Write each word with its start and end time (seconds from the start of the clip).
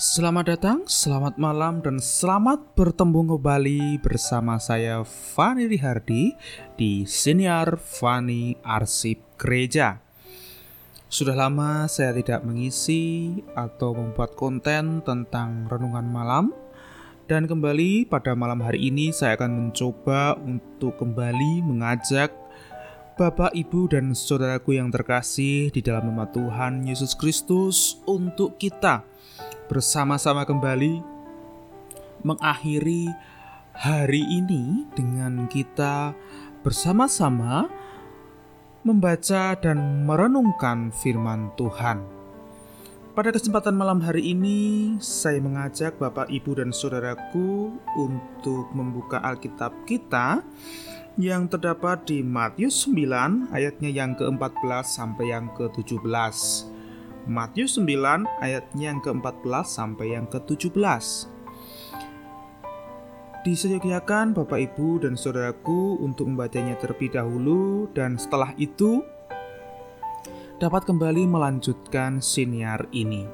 Selamat 0.00 0.56
datang, 0.56 0.88
selamat 0.88 1.36
malam, 1.36 1.84
dan 1.84 2.00
selamat 2.00 2.72
bertemu 2.72 3.36
kembali 3.36 4.00
bersama 4.00 4.56
saya 4.56 5.04
Fani 5.04 5.68
Rihardi 5.68 6.32
di 6.72 7.04
Senior 7.04 7.76
Fani 7.76 8.56
Arsip 8.64 9.20
Gereja. 9.36 10.00
Sudah 11.04 11.36
lama 11.36 11.84
saya 11.84 12.16
tidak 12.16 12.40
mengisi 12.48 13.28
atau 13.52 13.92
membuat 13.92 14.40
konten 14.40 15.04
tentang 15.04 15.68
renungan 15.68 16.08
malam, 16.08 16.56
dan 17.28 17.44
kembali 17.44 18.08
pada 18.08 18.32
malam 18.32 18.64
hari 18.64 18.88
ini 18.88 19.12
saya 19.12 19.36
akan 19.36 19.68
mencoba 19.68 20.40
untuk 20.40 20.96
kembali 20.96 21.60
mengajak 21.60 22.32
Bapak, 23.20 23.52
Ibu, 23.52 23.92
dan 23.92 24.16
saudaraku 24.16 24.80
yang 24.80 24.88
terkasih 24.88 25.68
di 25.68 25.84
dalam 25.84 26.08
nama 26.08 26.24
Tuhan 26.32 26.88
Yesus 26.88 27.12
Kristus 27.12 28.00
untuk 28.08 28.56
kita 28.56 29.09
bersama-sama 29.70 30.42
kembali 30.42 30.98
mengakhiri 32.26 33.06
hari 33.70 34.18
ini 34.26 34.82
dengan 34.98 35.46
kita 35.46 36.10
bersama-sama 36.66 37.70
membaca 38.82 39.54
dan 39.62 40.02
merenungkan 40.02 40.90
firman 40.90 41.54
Tuhan. 41.54 42.02
Pada 43.14 43.30
kesempatan 43.30 43.78
malam 43.78 44.02
hari 44.02 44.34
ini, 44.34 44.98
saya 44.98 45.38
mengajak 45.38 46.02
Bapak, 46.02 46.26
Ibu, 46.26 46.58
dan 46.58 46.74
saudaraku 46.74 47.70
untuk 47.94 48.74
membuka 48.74 49.22
Alkitab 49.22 49.86
kita 49.86 50.42
yang 51.14 51.46
terdapat 51.46 52.10
di 52.10 52.26
Matius 52.26 52.90
9 52.90 53.54
ayatnya 53.54 53.90
yang 53.94 54.18
ke-14 54.18 54.82
sampai 54.82 55.30
yang 55.30 55.46
ke-17. 55.54 56.79
Matius 57.28 57.76
9 57.76 58.24
ayatnya 58.40 58.94
yang 58.94 59.00
ke-14 59.04 59.66
sampai 59.66 60.16
yang 60.16 60.24
ke-17. 60.30 61.28
Disediakan 63.40 64.36
Bapak 64.36 64.60
Ibu 64.60 65.00
dan 65.00 65.16
Saudaraku 65.16 65.96
untuk 66.04 66.28
membacanya 66.28 66.76
terlebih 66.76 67.16
dahulu 67.16 67.88
dan 67.96 68.20
setelah 68.20 68.52
itu 68.60 69.00
dapat 70.60 70.84
kembali 70.84 71.24
melanjutkan 71.24 72.20
siniar 72.20 72.84
ini. 72.92 73.24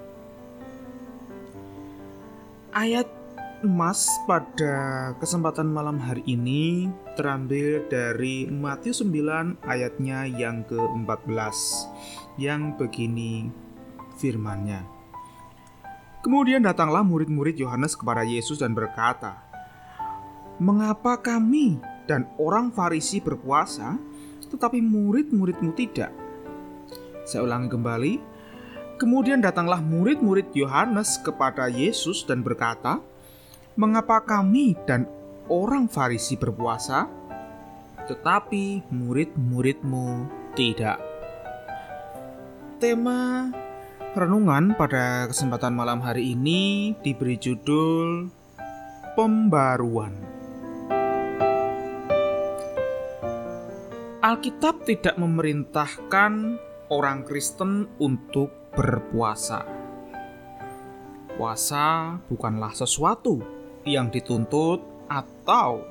Ayat 2.70 3.10
emas 3.66 4.06
pada 4.30 5.10
kesempatan 5.18 5.66
malam 5.66 5.98
hari 5.98 6.22
ini 6.22 6.86
terambil 7.18 7.82
dari 7.90 8.46
Matius 8.46 9.02
9 9.02 9.58
ayatnya 9.66 10.22
yang 10.30 10.62
ke-14 10.70 11.56
yang 12.38 12.78
begini 12.78 13.65
firman-Nya. 14.16 14.96
Kemudian 16.26 16.64
datanglah 16.66 17.06
murid-murid 17.06 17.54
Yohanes 17.54 17.94
kepada 17.94 18.26
Yesus 18.26 18.58
dan 18.58 18.74
berkata, 18.74 19.46
"Mengapa 20.58 21.22
kami 21.22 21.78
dan 22.10 22.26
orang 22.34 22.74
Farisi 22.74 23.22
berpuasa, 23.22 23.94
tetapi 24.50 24.82
murid-muridmu 24.82 25.70
tidak?" 25.78 26.10
Saya 27.22 27.46
ulangi 27.46 27.70
kembali. 27.70 28.14
Kemudian 28.98 29.38
datanglah 29.38 29.78
murid-murid 29.78 30.50
Yohanes 30.50 31.20
kepada 31.22 31.70
Yesus 31.70 32.26
dan 32.26 32.42
berkata, 32.42 32.98
"Mengapa 33.78 34.18
kami 34.24 34.74
dan 34.82 35.06
orang 35.46 35.86
Farisi 35.86 36.34
berpuasa, 36.34 37.06
tetapi 38.10 38.82
murid-muridmu 38.90 40.26
tidak?" 40.58 40.98
Tema 42.82 43.54
renungan 44.16 44.72
pada 44.80 45.28
kesempatan 45.28 45.76
malam 45.76 46.00
hari 46.00 46.32
ini 46.32 46.96
diberi 47.04 47.36
judul 47.36 48.32
Pembaruan. 49.12 50.16
Alkitab 54.24 54.88
tidak 54.88 55.20
memerintahkan 55.20 56.56
orang 56.88 57.28
Kristen 57.28 57.92
untuk 58.00 58.72
berpuasa. 58.72 59.68
Puasa 61.36 62.16
bukanlah 62.32 62.72
sesuatu 62.72 63.44
yang 63.84 64.08
dituntut 64.08 64.80
atau 65.12 65.84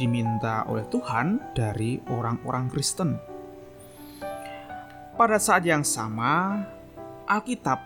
diminta 0.00 0.64
oleh 0.64 0.88
Tuhan 0.88 1.52
dari 1.52 2.00
orang-orang 2.08 2.72
Kristen. 2.72 3.20
Pada 5.20 5.36
saat 5.36 5.68
yang 5.68 5.84
sama, 5.84 6.64
Alkitab 7.30 7.78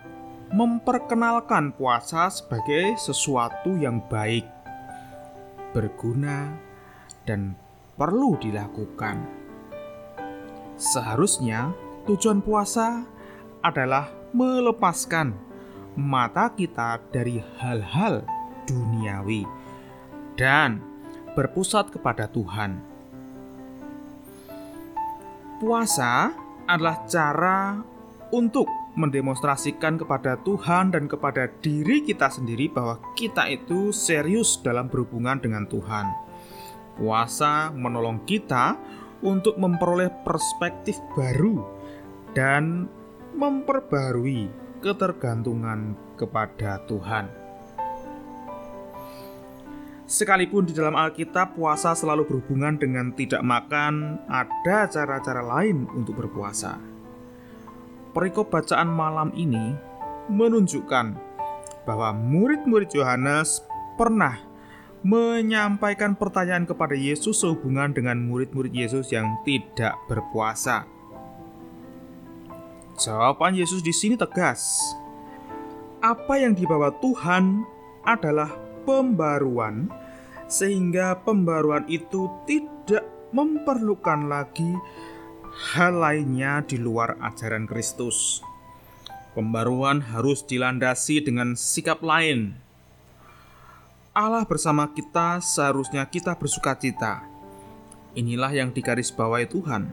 memperkenalkan 0.49 1.69
puasa 1.77 2.33
sebagai 2.33 2.97
sesuatu 2.97 3.77
yang 3.77 4.01
baik, 4.09 4.41
berguna, 5.69 6.49
dan 7.29 7.53
perlu 7.93 8.41
dilakukan. 8.41 9.21
Seharusnya 10.81 11.77
tujuan 12.09 12.41
puasa 12.41 13.05
adalah 13.61 14.09
melepaskan 14.33 15.37
mata 15.93 16.49
kita 16.57 16.97
dari 17.13 17.37
hal-hal 17.61 18.25
duniawi 18.65 19.45
dan 20.33 20.81
berpusat 21.37 21.93
kepada 21.93 22.25
Tuhan. 22.33 22.81
Puasa 25.61 26.33
adalah 26.65 27.05
cara 27.05 27.77
untuk 28.33 28.84
mendemonstrasikan 28.95 29.99
kepada 29.99 30.39
Tuhan 30.41 30.95
dan 30.95 31.11
kepada 31.11 31.51
diri 31.59 32.01
kita 32.01 32.31
sendiri 32.31 32.71
bahwa 32.71 32.97
kita 33.13 33.51
itu 33.51 33.91
serius 33.91 34.57
dalam 34.63 34.87
berhubungan 34.87 35.37
dengan 35.37 35.67
Tuhan. 35.67 36.15
Puasa 36.95 37.75
menolong 37.75 38.23
kita 38.23 38.79
untuk 39.19 39.59
memperoleh 39.59 40.07
perspektif 40.23 40.95
baru 41.11 41.59
dan 42.31 42.87
memperbarui 43.35 44.47
ketergantungan 44.79 45.99
kepada 46.15 46.79
Tuhan. 46.87 47.27
Sekalipun 50.05 50.69
di 50.69 50.73
dalam 50.77 50.95
Alkitab 50.95 51.57
puasa 51.57 51.97
selalu 51.97 52.29
berhubungan 52.29 52.77
dengan 52.77 53.09
tidak 53.11 53.41
makan, 53.41 54.21
ada 54.29 54.85
cara-cara 54.87 55.41
lain 55.41 55.89
untuk 55.97 56.21
berpuasa 56.21 56.94
perikop 58.15 58.47
bacaan 58.47 58.87
malam 58.87 59.35
ini 59.35 59.75
menunjukkan 60.31 61.19
bahwa 61.83 62.15
murid-murid 62.15 62.95
Yohanes 62.95 63.59
pernah 63.99 64.39
menyampaikan 65.05 66.17
pertanyaan 66.17 66.65
kepada 66.65 66.97
Yesus 66.97 67.43
sehubungan 67.43 67.93
dengan 67.93 68.17
murid-murid 68.25 68.73
Yesus 68.73 69.13
yang 69.13 69.37
tidak 69.45 69.93
berpuasa. 70.09 70.87
Jawaban 72.95 73.53
Yesus 73.53 73.83
di 73.83 73.91
sini 73.91 74.15
tegas. 74.15 74.81
Apa 75.99 76.39
yang 76.39 76.57
dibawa 76.57 76.89
Tuhan 77.03 77.67
adalah 78.01 78.49
pembaruan, 78.87 79.91
sehingga 80.47 81.19
pembaruan 81.21 81.85
itu 81.91 82.31
tidak 82.47 83.03
memerlukan 83.35 84.31
lagi 84.31 84.73
hal 85.55 86.03
lainnya 86.03 86.59
di 86.67 86.75
luar 86.75 87.15
ajaran 87.23 87.63
Kristus. 87.63 88.43
Pembaruan 89.31 90.03
harus 90.03 90.43
dilandasi 90.43 91.23
dengan 91.23 91.55
sikap 91.55 92.03
lain. 92.03 92.55
Allah 94.15 94.47
bersama 94.47 94.91
kita 94.91 95.43
seharusnya 95.43 96.07
kita 96.07 96.35
bersuka 96.35 96.75
cita. 96.75 97.23
Inilah 98.15 98.51
yang 98.55 98.71
digarisbawahi 98.71 99.43
Tuhan, 99.51 99.91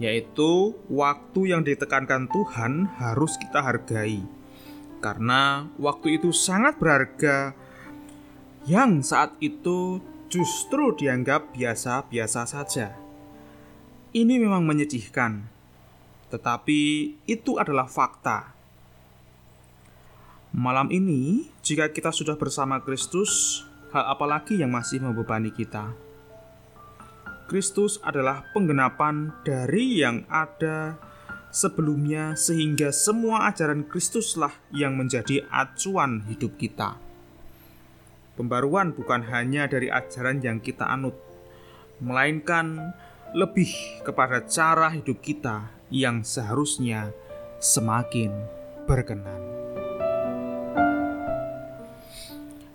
yaitu 0.00 0.72
waktu 0.88 1.52
yang 1.52 1.60
ditekankan 1.60 2.32
Tuhan 2.32 2.88
harus 2.96 3.36
kita 3.36 3.60
hargai, 3.60 4.24
karena 5.04 5.68
waktu 5.76 6.16
itu 6.16 6.32
sangat 6.32 6.80
berharga, 6.80 7.52
yang 8.64 9.04
saat 9.04 9.36
itu 9.44 10.00
justru 10.32 10.96
dianggap 10.96 11.52
biasa-biasa 11.52 12.48
saja. 12.48 13.03
Ini 14.14 14.38
memang 14.38 14.62
menyedihkan, 14.62 15.42
tetapi 16.30 17.10
itu 17.26 17.58
adalah 17.58 17.90
fakta. 17.90 18.54
Malam 20.54 20.86
ini, 20.94 21.50
jika 21.66 21.90
kita 21.90 22.14
sudah 22.14 22.38
bersama 22.38 22.78
Kristus, 22.78 23.66
hal 23.90 24.06
apalagi 24.06 24.62
yang 24.62 24.70
masih 24.70 25.02
membebani 25.02 25.50
kita? 25.50 25.90
Kristus 27.50 27.98
adalah 28.06 28.46
penggenapan 28.54 29.34
dari 29.42 29.98
yang 29.98 30.22
ada 30.30 30.94
sebelumnya, 31.50 32.38
sehingga 32.38 32.94
semua 32.94 33.50
ajaran 33.50 33.82
Kristuslah 33.82 34.54
yang 34.70 34.94
menjadi 34.94 35.42
acuan 35.50 36.22
hidup 36.30 36.54
kita. 36.54 37.02
Pembaruan 38.38 38.94
bukan 38.94 39.26
hanya 39.26 39.66
dari 39.66 39.90
ajaran 39.90 40.38
yang 40.38 40.62
kita 40.62 40.86
anut, 40.86 41.18
melainkan 41.98 42.94
lebih 43.34 43.74
kepada 44.06 44.38
cara 44.46 44.94
hidup 44.94 45.18
kita 45.18 45.66
yang 45.90 46.22
seharusnya 46.22 47.10
semakin 47.58 48.30
berkenan. 48.86 49.42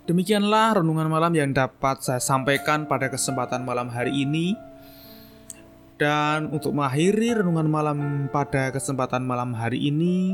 Demikianlah 0.04 0.82
renungan 0.82 1.08
malam 1.08 1.32
yang 1.32 1.54
dapat 1.56 2.04
saya 2.04 2.20
sampaikan 2.20 2.84
pada 2.84 3.08
kesempatan 3.08 3.64
malam 3.64 3.88
hari 3.88 4.12
ini. 4.12 4.52
Dan 6.00 6.48
untuk 6.48 6.72
mengakhiri 6.72 7.44
renungan 7.44 7.68
malam 7.68 7.98
pada 8.32 8.72
kesempatan 8.72 9.20
malam 9.20 9.52
hari 9.52 9.92
ini, 9.92 10.32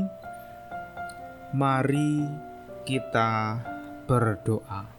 mari 1.51 2.23
kita 2.87 3.59
berdoa. 4.07 4.96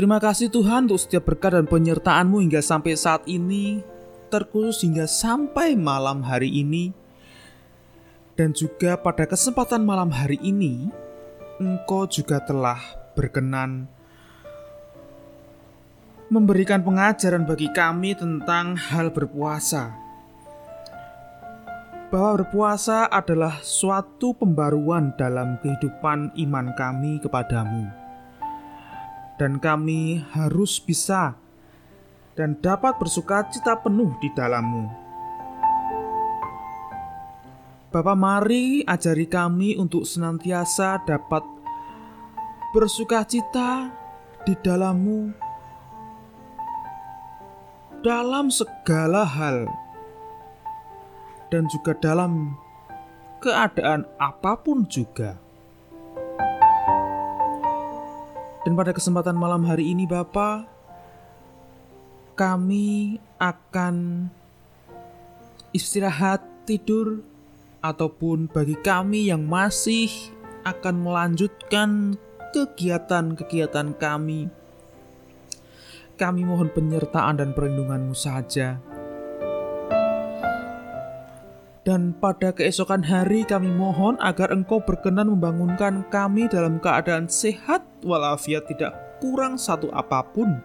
Terima 0.00 0.16
kasih 0.16 0.48
Tuhan 0.48 0.88
untuk 0.88 0.96
setiap 0.96 1.28
berkat 1.28 1.60
dan 1.60 1.68
penyertaan-Mu 1.68 2.40
hingga 2.40 2.64
sampai 2.64 2.96
saat 2.96 3.20
ini, 3.28 3.84
terkhusus 4.32 4.80
hingga 4.80 5.04
sampai 5.04 5.76
malam 5.76 6.24
hari 6.24 6.48
ini. 6.48 6.96
Dan 8.32 8.56
juga 8.56 8.96
pada 8.96 9.28
kesempatan 9.28 9.84
malam 9.84 10.08
hari 10.08 10.40
ini, 10.40 10.88
Engkau 11.60 12.08
juga 12.08 12.40
telah 12.40 12.80
berkenan 13.12 13.92
memberikan 16.32 16.80
pengajaran 16.80 17.44
bagi 17.44 17.68
kami 17.68 18.16
tentang 18.16 18.80
hal 18.80 19.12
berpuasa. 19.12 19.92
Bahwa 22.08 22.40
berpuasa 22.40 23.04
adalah 23.04 23.60
suatu 23.60 24.32
pembaruan 24.32 25.12
dalam 25.20 25.60
kehidupan 25.60 26.40
iman 26.40 26.72
kami 26.72 27.20
kepadamu 27.20 27.99
dan 29.40 29.56
kami 29.56 30.20
harus 30.36 30.76
bisa 30.76 31.32
dan 32.36 32.60
dapat 32.60 33.00
bersuka 33.00 33.48
cita 33.48 33.72
penuh 33.80 34.12
di 34.20 34.28
dalammu. 34.36 34.84
Bapa 37.88 38.12
mari 38.12 38.84
ajari 38.84 39.24
kami 39.24 39.80
untuk 39.80 40.04
senantiasa 40.04 41.00
dapat 41.08 41.40
bersuka 42.76 43.24
cita 43.24 43.88
di 44.44 44.54
dalammu 44.60 45.32
dalam 48.04 48.52
segala 48.52 49.24
hal 49.24 49.64
dan 51.48 51.64
juga 51.72 51.96
dalam 51.98 52.54
keadaan 53.40 54.04
apa 54.20 54.54
pun 54.60 54.84
juga. 54.86 55.49
Dan 58.60 58.76
pada 58.76 58.92
kesempatan 58.92 59.40
malam 59.40 59.64
hari 59.64 59.88
ini 59.88 60.04
Bapak, 60.04 60.68
kami 62.36 63.16
akan 63.40 64.28
istirahat 65.72 66.44
tidur 66.68 67.24
ataupun 67.80 68.52
bagi 68.52 68.76
kami 68.76 69.32
yang 69.32 69.48
masih 69.48 70.12
akan 70.68 71.00
melanjutkan 71.00 72.20
kegiatan-kegiatan 72.52 73.96
kami. 73.96 74.52
Kami 76.20 76.40
mohon 76.44 76.68
penyertaan 76.68 77.40
dan 77.40 77.56
perlindunganmu 77.56 78.12
saja. 78.12 78.76
Dan 81.80 82.12
pada 82.12 82.52
keesokan 82.52 83.00
hari 83.00 83.40
kami 83.48 83.72
mohon 83.72 84.20
agar 84.20 84.52
engkau 84.52 84.84
berkenan 84.84 85.32
membangunkan 85.32 86.04
kami 86.12 86.44
dalam 86.44 86.76
keadaan 86.76 87.24
sehat 87.24 87.80
walafiat 88.04 88.68
tidak 88.68 88.92
kurang 89.16 89.56
satu 89.56 89.88
apa 89.96 90.20
pun. 90.28 90.60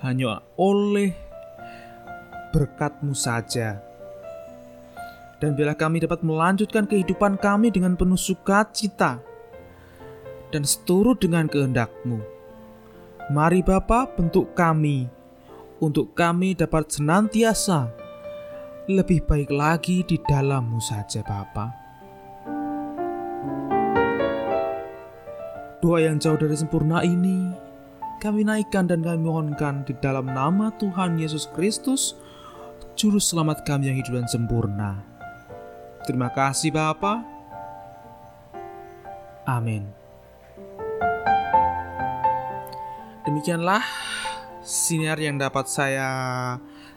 Hanya 0.00 0.40
oleh 0.56 1.12
berkatmu 2.56 3.12
saja. 3.12 3.84
Dan 5.40 5.56
bila 5.56 5.76
kami 5.76 6.00
dapat 6.00 6.24
melanjutkan 6.24 6.88
kehidupan 6.88 7.36
kami 7.36 7.68
dengan 7.68 7.96
penuh 7.96 8.16
sukacita 8.16 9.20
dan 10.52 10.62
seturut 10.64 11.20
dengan 11.20 11.48
kehendakmu. 11.52 12.20
Mari 13.28 13.60
Bapa 13.60 14.08
bentuk 14.08 14.56
kami 14.56 15.04
untuk 15.80 16.12
kami 16.16 16.56
dapat 16.56 16.92
senantiasa 16.92 17.99
lebih 18.98 19.22
baik 19.22 19.54
lagi 19.54 20.02
di 20.02 20.18
dalammu 20.18 20.82
saja 20.82 21.22
Bapa. 21.22 21.66
Doa 25.78 25.98
yang 26.02 26.18
jauh 26.18 26.36
dari 26.36 26.56
sempurna 26.58 27.00
ini 27.06 27.54
kami 28.20 28.44
naikkan 28.44 28.84
dan 28.84 29.00
kami 29.00 29.22
mohonkan 29.24 29.86
di 29.88 29.96
dalam 29.96 30.28
nama 30.28 30.68
Tuhan 30.76 31.16
Yesus 31.16 31.48
Kristus, 31.56 32.18
Juru 32.92 33.16
Selamat 33.16 33.64
kami 33.64 33.88
yang 33.88 33.96
hidup 33.96 34.20
dan 34.20 34.28
sempurna. 34.28 35.00
Terima 36.04 36.28
kasih 36.28 36.68
Bapa. 36.74 37.24
Amin. 39.48 39.88
Demikianlah 43.24 43.84
sinar 44.60 45.16
yang 45.16 45.40
dapat 45.40 45.64
saya 45.68 46.08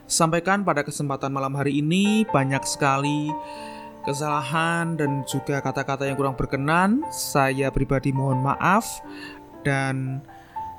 sampaikan 0.06 0.62
pada 0.62 0.84
kesempatan 0.84 1.32
malam 1.32 1.56
hari 1.56 1.80
ini 1.80 2.28
banyak 2.28 2.60
sekali 2.68 3.32
kesalahan 4.04 5.00
dan 5.00 5.24
juga 5.24 5.64
kata-kata 5.64 6.04
yang 6.04 6.16
kurang 6.20 6.36
berkenan. 6.36 7.02
Saya 7.08 7.72
pribadi 7.72 8.12
mohon 8.12 8.44
maaf 8.44 9.00
dan 9.64 10.20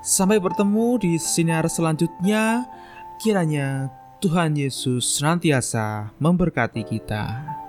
sampai 0.05 0.37
bertemu 0.37 1.01
di 1.01 1.13
sinar 1.17 1.65
selanjutnya. 1.65 2.69
Kiranya 3.17 3.89
Tuhan 4.21 4.53
Yesus 4.53 5.17
senantiasa 5.17 6.13
memberkati 6.21 6.85
kita. 6.85 7.64